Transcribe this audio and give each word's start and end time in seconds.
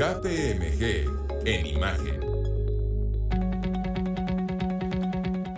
KPMG 0.00 1.44
en 1.44 1.66
imagen. 1.66 2.20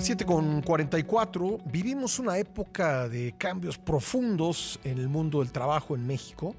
7 0.00 0.24
con 0.24 0.62
44, 0.62 1.58
vivimos 1.66 2.18
una 2.18 2.36
época 2.38 3.08
de 3.08 3.36
cambios 3.38 3.78
profundos 3.78 4.80
en 4.82 4.98
el 4.98 5.08
mundo 5.08 5.38
del 5.38 5.52
trabajo 5.52 5.94
en 5.94 6.08
México. 6.08 6.56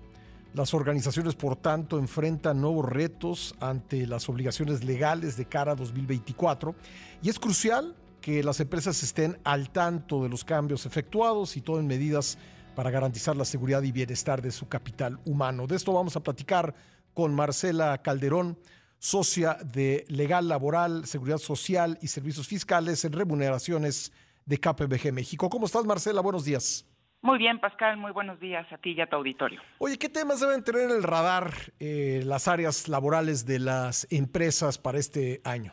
Las 0.53 0.73
organizaciones, 0.73 1.35
por 1.35 1.57
tanto, 1.57 1.99
enfrentan 1.99 2.61
nuevos 2.61 2.85
retos 2.85 3.53
ante 3.59 4.07
las 4.07 4.29
obligaciones 4.29 4.85
legales 4.85 5.35
de 5.35 5.43
cara 5.43 5.73
a 5.73 5.75
2024 5.75 6.75
y 7.21 7.27
es 7.27 7.37
crucial 7.37 7.97
que 8.21 8.43
las 8.43 8.61
empresas 8.61 9.03
estén 9.03 9.37
al 9.43 9.71
tanto 9.71 10.23
de 10.23 10.29
los 10.29 10.45
cambios 10.45 10.85
efectuados 10.85 11.57
y 11.57 11.61
tomen 11.61 11.85
medidas 11.85 12.37
para 12.77 12.91
garantizar 12.91 13.35
la 13.35 13.43
seguridad 13.43 13.83
y 13.83 13.91
bienestar 13.91 14.41
de 14.41 14.51
su 14.51 14.69
capital 14.69 15.19
humano. 15.25 15.67
De 15.67 15.75
esto 15.75 15.91
vamos 15.91 16.15
a 16.15 16.21
platicar 16.21 16.73
con 17.13 17.33
Marcela 17.35 18.01
Calderón, 18.01 18.57
socia 18.99 19.57
de 19.63 20.05
Legal 20.09 20.47
Laboral, 20.47 21.05
Seguridad 21.05 21.37
Social 21.37 21.97
y 22.01 22.07
Servicios 22.07 22.47
Fiscales 22.47 23.03
en 23.05 23.13
remuneraciones 23.13 24.11
de 24.45 24.57
KPMG 24.57 25.13
México. 25.13 25.49
¿Cómo 25.49 25.65
estás, 25.65 25.85
Marcela? 25.85 26.21
Buenos 26.21 26.45
días. 26.45 26.89
Muy 27.21 27.37
bien, 27.37 27.59
Pascal, 27.59 27.95
muy 27.95 28.11
buenos 28.11 28.37
días 28.41 28.69
a 28.73 28.77
ti 28.77 28.91
y 28.91 28.99
a 28.99 29.07
tu 29.07 29.15
auditorio. 29.15 29.61
Oye, 29.77 29.97
¿qué 29.97 30.09
temas 30.09 30.41
deben 30.41 30.61
tener 30.61 30.89
en 30.89 30.91
el 30.91 31.03
radar 31.03 31.51
eh, 31.79 32.21
las 32.25 32.49
áreas 32.49 32.89
laborales 32.89 33.45
de 33.45 33.59
las 33.59 34.05
empresas 34.11 34.77
para 34.77 34.97
este 34.97 35.39
año? 35.45 35.71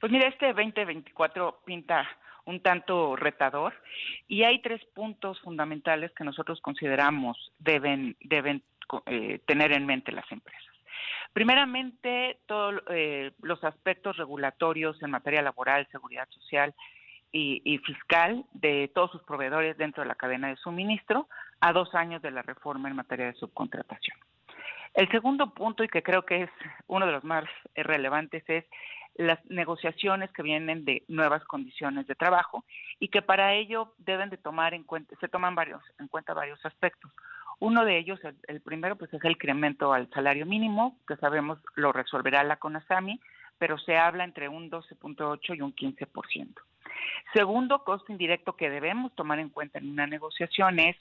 Pues 0.00 0.10
mira, 0.10 0.26
este 0.28 0.46
2024 0.46 1.60
pinta 1.66 2.08
un 2.46 2.60
tanto 2.60 3.16
retador 3.16 3.74
y 4.26 4.44
hay 4.44 4.62
tres 4.62 4.82
puntos 4.94 5.38
fundamentales 5.40 6.12
que 6.12 6.24
nosotros 6.24 6.60
consideramos 6.62 7.52
deben, 7.58 8.16
deben 8.20 8.62
eh, 9.06 9.40
tener 9.46 9.72
en 9.72 9.86
mente 9.86 10.12
las 10.12 10.30
empresas. 10.30 10.62
Primeramente, 11.32 12.38
todos 12.46 12.82
eh, 12.90 13.32
los 13.42 13.62
aspectos 13.62 14.16
regulatorios 14.16 15.02
en 15.02 15.10
materia 15.10 15.42
laboral, 15.42 15.86
seguridad 15.90 16.28
social 16.30 16.74
y, 17.32 17.78
fiscal 17.84 18.46
de 18.54 18.90
todos 18.94 19.10
sus 19.10 19.22
proveedores 19.24 19.76
dentro 19.76 20.02
de 20.02 20.08
la 20.08 20.14
cadena 20.14 20.48
de 20.48 20.56
suministro 20.56 21.28
a 21.60 21.74
dos 21.74 21.94
años 21.94 22.22
de 22.22 22.30
la 22.30 22.40
reforma 22.40 22.88
en 22.88 22.96
materia 22.96 23.26
de 23.26 23.34
subcontratación. 23.34 24.16
El 24.94 25.10
segundo 25.10 25.52
punto, 25.52 25.84
y 25.84 25.88
que 25.88 26.02
creo 26.02 26.24
que 26.24 26.44
es 26.44 26.50
uno 26.86 27.04
de 27.04 27.12
los 27.12 27.24
más 27.24 27.44
relevantes, 27.74 28.42
es 28.48 28.64
las 29.16 29.38
negociaciones 29.46 30.30
que 30.32 30.42
vienen 30.42 30.84
de 30.84 31.04
nuevas 31.08 31.44
condiciones 31.44 32.06
de 32.06 32.14
trabajo 32.14 32.64
y 32.98 33.08
que 33.08 33.22
para 33.22 33.54
ello 33.54 33.94
deben 33.98 34.30
de 34.30 34.36
tomar 34.36 34.74
en 34.74 34.84
cuenta, 34.84 35.16
se 35.20 35.28
toman 35.28 35.54
en 35.98 36.08
cuenta 36.08 36.34
varios 36.34 36.64
aspectos. 36.64 37.10
Uno 37.58 37.84
de 37.84 37.98
ellos, 37.98 38.20
el, 38.48 38.60
primero, 38.60 38.96
pues 38.96 39.12
es 39.14 39.24
el 39.24 39.32
incremento 39.32 39.92
al 39.92 40.10
salario 40.10 40.46
mínimo, 40.46 40.98
que 41.08 41.16
sabemos 41.16 41.58
lo 41.74 41.92
resolverá 41.92 42.44
la 42.44 42.56
CONASAMI, 42.56 43.20
pero 43.58 43.78
se 43.78 43.96
habla 43.96 44.24
entre 44.24 44.48
un 44.48 44.70
12.8 44.70 45.56
y 45.56 45.60
un 45.62 45.74
15%. 45.74 46.54
Segundo 47.32 47.82
costo 47.84 48.12
indirecto 48.12 48.56
que 48.56 48.70
debemos 48.70 49.14
tomar 49.14 49.38
en 49.38 49.48
cuenta 49.48 49.78
en 49.78 49.90
una 49.90 50.06
negociación 50.06 50.78
es 50.78 50.96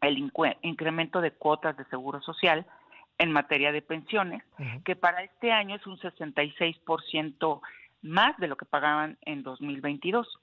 el 0.00 0.18
incremento 0.62 1.20
de 1.20 1.32
cuotas 1.32 1.76
de 1.76 1.84
seguro 1.86 2.20
social 2.20 2.66
en 3.18 3.32
materia 3.32 3.72
de 3.72 3.82
pensiones, 3.82 4.42
que 4.84 4.94
para 4.94 5.22
este 5.22 5.50
año 5.50 5.76
es 5.76 5.86
un 5.86 5.98
66% 5.98 7.60
más 8.02 8.36
de 8.36 8.48
lo 8.48 8.56
que 8.56 8.66
pagaban 8.66 9.18
en 9.22 9.42
2022. 9.42 10.38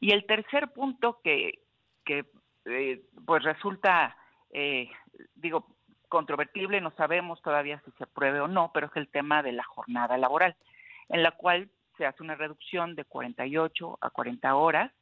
Y 0.00 0.12
el 0.12 0.24
tercer 0.24 0.72
punto 0.72 1.20
que, 1.22 1.60
que 2.04 2.24
eh, 2.64 3.02
pues 3.26 3.42
resulta, 3.42 4.16
eh, 4.54 4.88
digo, 5.34 5.66
controvertible, 6.08 6.80
no 6.80 6.92
sabemos 6.92 7.42
todavía 7.42 7.82
si 7.84 7.90
se 7.92 8.04
apruebe 8.04 8.40
o 8.40 8.48
no, 8.48 8.70
pero 8.72 8.86
es 8.86 8.96
el 8.96 9.08
tema 9.08 9.42
de 9.42 9.52
la 9.52 9.64
jornada 9.64 10.16
laboral, 10.16 10.56
en 11.08 11.22
la 11.24 11.32
cual 11.32 11.68
se 11.98 12.06
hace 12.06 12.22
una 12.22 12.36
reducción 12.36 12.94
de 12.94 13.04
48 13.04 13.98
a 14.00 14.10
40 14.10 14.54
horas 14.54 14.92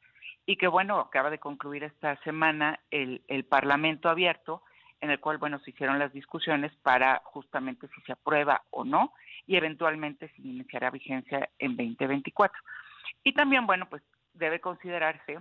y 0.45 0.57
que 0.57 0.67
bueno, 0.67 0.99
acaba 0.99 1.29
de 1.29 1.39
concluir 1.39 1.83
esta 1.83 2.17
semana 2.23 2.79
el, 2.91 3.21
el 3.27 3.45
Parlamento 3.45 4.09
abierto, 4.09 4.63
en 5.01 5.11
el 5.11 5.19
cual 5.19 5.37
bueno, 5.37 5.59
se 5.59 5.69
hicieron 5.69 5.99
las 5.99 6.11
discusiones 6.13 6.73
para 6.81 7.21
justamente 7.25 7.87
si 7.89 8.01
se 8.01 8.13
aprueba 8.13 8.63
o 8.71 8.83
no 8.83 9.13
y 9.45 9.55
eventualmente 9.55 10.29
si 10.29 10.41
iniciará 10.41 10.89
vigencia 10.89 11.49
en 11.59 11.77
2024. 11.77 12.59
Y 13.23 13.33
también 13.33 13.67
bueno, 13.67 13.87
pues 13.87 14.01
debe 14.33 14.59
considerarse 14.59 15.39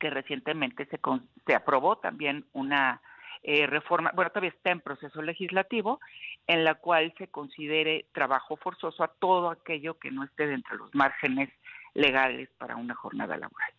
que 0.00 0.10
recientemente 0.10 0.86
se, 0.86 0.98
se 1.46 1.54
aprobó 1.54 1.98
también 1.98 2.44
una 2.52 3.00
eh, 3.42 3.66
reforma, 3.66 4.10
bueno, 4.14 4.30
todavía 4.30 4.50
está 4.50 4.70
en 4.70 4.80
proceso 4.80 5.22
legislativo, 5.22 6.00
en 6.46 6.64
la 6.64 6.74
cual 6.74 7.14
se 7.18 7.28
considere 7.28 8.06
trabajo 8.12 8.56
forzoso 8.56 9.04
a 9.04 9.08
todo 9.08 9.50
aquello 9.50 9.98
que 9.98 10.10
no 10.10 10.24
esté 10.24 10.46
dentro 10.46 10.76
de 10.76 10.84
los 10.84 10.94
márgenes 10.94 11.50
legales 11.94 12.48
para 12.58 12.76
una 12.76 12.94
jornada 12.94 13.36
laboral. 13.36 13.72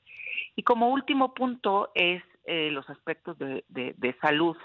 Y 0.55 0.63
como 0.63 0.89
último 0.89 1.33
punto 1.33 1.91
es 1.93 2.23
eh, 2.45 2.71
los 2.71 2.89
aspectos 2.89 3.37
de, 3.37 3.63
de, 3.67 4.15
salud 4.21 4.57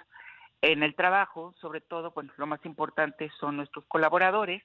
en 0.62 0.82
el 0.82 0.94
trabajo, 0.94 1.54
sobre 1.60 1.80
todo, 1.80 2.12
bueno, 2.12 2.32
lo 2.36 2.46
más 2.46 2.64
importante 2.64 3.30
son 3.38 3.56
nuestros 3.56 3.84
colaboradores 3.86 4.62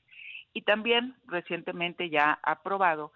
y 0.54 0.62
también 0.62 1.16
recientemente 1.28 2.10
ya 2.10 2.40
aprobado 2.44 3.12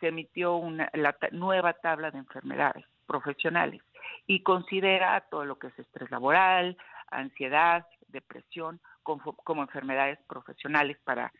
se 0.00 0.08
emitió 0.08 0.56
una, 0.56 0.90
la 0.92 1.16
nueva 1.32 1.72
tabla 1.72 2.10
de 2.10 2.18
enfermedades 2.18 2.84
profesionales 3.06 3.82
y 4.26 4.42
considera 4.42 5.20
todo 5.30 5.44
lo 5.44 5.58
que 5.58 5.68
es 5.68 5.78
estrés 5.78 6.10
laboral, 6.10 6.76
ansiedad, 7.10 7.86
depresión 8.08 8.80
como, 9.02 9.36
como 9.36 9.62
enfermedades 9.62 10.18
profesionales 10.28 10.96
para 11.04 11.32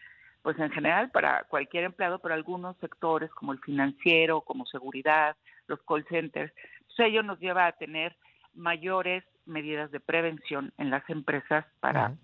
pues 0.43 0.61
en 0.61 0.71
general 0.71 1.11
para 1.11 1.43
cualquier 1.45 1.83
empleado, 1.83 2.21
pero 2.21 2.33
algunos 2.33 2.77
sectores 2.77 3.31
como 3.33 3.53
el 3.53 3.59
financiero, 3.59 4.43
como 4.43 4.65
seguridad, 4.67 5.37
los 5.67 5.83
call 5.83 6.07
centers, 6.09 6.53
pues 6.87 7.09
ello 7.09 7.25
nos 7.25 7.41
lleva 7.41 7.67
a 7.67 7.73
tener 7.73 8.17
mayores 8.55 9.25
medidas 9.45 9.91
de 9.91 9.99
prevención 9.99 10.73
en 10.79 10.91
las 10.91 11.03
empresas 11.11 11.67
para 11.81 12.15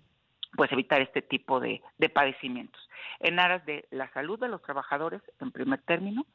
pues 0.55 0.71
evitar 0.71 1.01
este 1.01 1.21
tipo 1.21 1.59
de, 1.59 1.81
de 1.97 2.07
padecimientos. 2.07 2.81
En 3.19 3.39
aras 3.39 3.65
de 3.65 3.87
la 3.91 4.09
salud 4.13 4.39
de 4.39 4.47
los 4.47 4.61
trabajadores 4.61 5.21
en 5.41 5.51
primer 5.51 5.81
término 5.81 6.25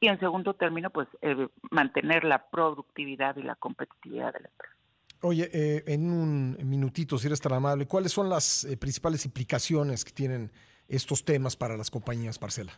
y 0.00 0.08
en 0.08 0.18
segundo 0.20 0.54
término, 0.54 0.90
pues 0.90 1.08
eh, 1.22 1.48
mantener 1.70 2.24
la 2.24 2.46
productividad 2.50 3.36
y 3.36 3.42
la 3.42 3.54
competitividad 3.54 4.32
de 4.32 4.40
la 4.40 4.48
empresa. 4.48 4.74
Oye, 5.22 5.48
eh, 5.52 5.84
en 5.86 6.10
un 6.10 6.56
minutito, 6.68 7.16
si 7.16 7.26
eres 7.26 7.40
tan 7.40 7.54
amable, 7.54 7.86
¿cuáles 7.86 8.12
son 8.12 8.28
las 8.28 8.64
eh, 8.64 8.76
principales 8.76 9.24
implicaciones 9.24 10.04
que 10.04 10.12
tienen 10.12 10.50
estos 10.86 11.24
temas 11.24 11.56
para 11.56 11.76
las 11.76 11.90
compañías, 11.90 12.40
Marcela? 12.40 12.72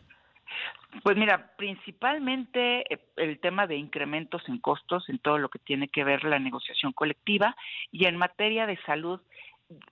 Pues 1.03 1.17
mira, 1.17 1.53
principalmente 1.59 2.85
el 3.17 3.41
tema 3.41 3.67
de 3.67 3.77
incrementos 3.77 4.43
en 4.49 4.59
costos 4.61 5.09
en 5.09 5.19
todo 5.19 5.39
lo 5.39 5.49
que 5.49 5.59
tiene 5.59 5.89
que 5.89 6.05
ver 6.05 6.25
la 6.25 6.39
negociación 6.39 6.93
colectiva 6.93 7.57
y 7.91 8.07
en 8.07 8.17
materia 8.17 8.67
de 8.67 8.79
salud 8.87 9.21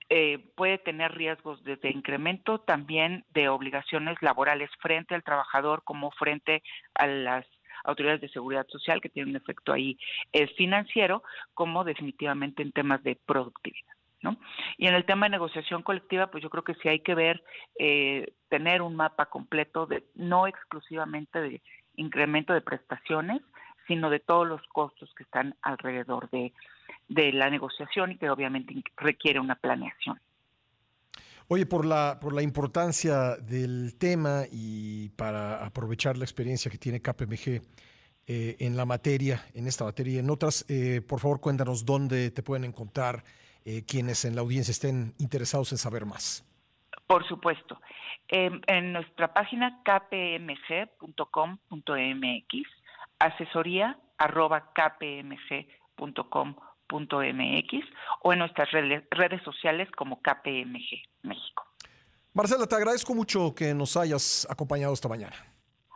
eh, 0.09 0.39
puede 0.55 0.77
tener 0.77 1.13
riesgos 1.13 1.63
desde 1.63 1.91
incremento 1.91 2.59
también 2.59 3.25
de 3.33 3.49
obligaciones 3.49 4.21
laborales 4.21 4.69
frente 4.79 5.15
al 5.15 5.23
trabajador 5.23 5.83
como 5.83 6.11
frente 6.11 6.63
a 6.93 7.07
las 7.07 7.45
autoridades 7.83 8.21
de 8.21 8.29
seguridad 8.29 8.65
social 8.69 9.01
que 9.01 9.09
tienen 9.09 9.31
un 9.31 9.41
efecto 9.41 9.73
ahí 9.73 9.97
eh, 10.31 10.47
financiero 10.55 11.23
como 11.53 11.83
definitivamente 11.83 12.63
en 12.63 12.71
temas 12.71 13.03
de 13.03 13.17
productividad. 13.25 13.93
¿no? 14.21 14.37
Y 14.77 14.87
en 14.87 14.95
el 14.95 15.05
tema 15.05 15.27
de 15.27 15.31
negociación 15.31 15.83
colectiva, 15.83 16.31
pues 16.31 16.41
yo 16.41 16.49
creo 16.49 16.63
que 16.63 16.73
sí 16.75 16.89
hay 16.89 17.01
que 17.01 17.13
ver, 17.13 17.43
eh, 17.77 18.33
tener 18.49 18.81
un 18.81 18.95
mapa 18.95 19.27
completo 19.27 19.85
de 19.85 20.03
no 20.15 20.47
exclusivamente 20.47 21.39
de 21.39 21.61
incremento 21.95 22.53
de 22.53 22.61
prestaciones, 22.61 23.41
sino 23.87 24.09
de 24.09 24.19
todos 24.19 24.47
los 24.47 24.61
costos 24.67 25.13
que 25.15 25.23
están 25.23 25.55
alrededor 25.61 26.29
de, 26.31 26.53
de 27.07 27.31
la 27.31 27.49
negociación 27.49 28.11
y 28.11 28.17
que 28.17 28.29
obviamente 28.29 28.73
requiere 28.97 29.39
una 29.39 29.55
planeación. 29.55 30.19
Oye, 31.47 31.67
por 31.67 31.85
la, 31.85 32.17
por 32.19 32.33
la 32.33 32.41
importancia 32.41 33.35
del 33.35 33.95
tema 33.99 34.45
y 34.51 35.09
para 35.09 35.63
aprovechar 35.63 36.17
la 36.17 36.25
experiencia 36.25 36.71
que 36.71 36.79
tiene 36.79 37.01
KPMG 37.01 37.61
eh, 38.27 38.55
en 38.59 38.75
la 38.75 38.85
materia, 38.85 39.45
en 39.53 39.67
esta 39.67 39.83
materia 39.83 40.15
y 40.15 40.17
en 40.17 40.31
otras, 40.31 40.65
eh, 40.67 41.01
por 41.07 41.19
favor 41.19 41.39
cuéntanos 41.39 41.85
dónde 41.85 42.31
te 42.31 42.41
pueden 42.41 42.63
encontrar 42.63 43.23
eh, 43.63 43.83
quienes 43.85 44.25
en 44.25 44.33
la 44.33 44.41
audiencia 44.41 44.71
estén 44.71 45.13
interesados 45.19 45.71
en 45.71 45.77
saber 45.77 46.07
más. 46.07 46.43
Por 47.05 47.27
supuesto. 47.27 47.79
en 48.27 48.93
nuestra 48.93 49.31
página 49.31 49.83
kpmg.com.mx, 49.83 50.97
asesoría 53.19 53.99
arroba 54.17 54.73
kpmg.com 56.87 57.15
mx 57.33 57.85
o 58.21 58.33
en 58.33 58.39
nuestras 58.39 58.71
redes, 58.71 59.43
sociales 59.43 59.89
como 59.95 60.21
KPMG 60.21 61.03
México. 61.23 61.63
Marcela, 62.33 62.67
te 62.67 62.75
agradezco 62.75 63.15
mucho 63.15 63.55
que 63.55 63.73
nos 63.73 63.95
hayas 63.95 64.47
acompañado 64.49 64.93
esta 64.93 65.07
mañana. 65.07 65.35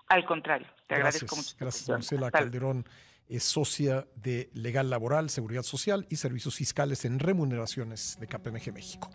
Al 0.07 0.25
contrario, 0.25 0.67
te 0.87 0.95
agradezco 0.95 1.35
mucho. 1.35 1.55
Gracias, 1.59 1.89
Marcela 1.89 2.31
Calderón 2.31 2.85
es 3.27 3.43
socia 3.43 4.07
de 4.15 4.49
Legal 4.53 4.89
Laboral, 4.89 5.29
Seguridad 5.29 5.63
Social 5.63 6.07
y 6.09 6.15
Servicios 6.15 6.55
Fiscales 6.55 7.05
en 7.05 7.19
Remuneraciones 7.19 8.17
de 8.19 8.27
KPMG 8.27 8.73
México. 8.73 9.09